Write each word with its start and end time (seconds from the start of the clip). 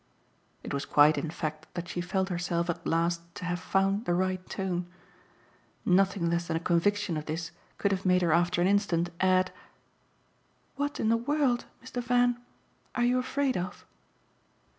It 0.63 0.73
was 0.73 0.83
quite 0.87 1.15
in 1.15 1.29
fact 1.29 1.67
that 1.75 1.87
she 1.87 2.01
felt 2.01 2.29
herself 2.29 2.71
at 2.71 2.87
last 2.87 3.21
to 3.35 3.45
have 3.45 3.59
found 3.59 4.05
the 4.05 4.15
right 4.15 4.43
tone. 4.49 4.87
Nothing 5.85 6.27
less 6.31 6.47
than 6.47 6.57
a 6.57 6.59
conviction 6.59 7.17
of 7.17 7.27
this 7.27 7.51
could 7.77 7.91
have 7.91 8.03
made 8.03 8.23
her 8.23 8.33
after 8.33 8.63
an 8.63 8.67
instant 8.67 9.11
add: 9.19 9.53
"What 10.75 10.99
in 10.99 11.09
the 11.09 11.17
world, 11.17 11.65
Mr. 11.85 12.01
Van, 12.03 12.41
are 12.95 13.03
you 13.05 13.19
afraid 13.19 13.55
of?" 13.55 13.85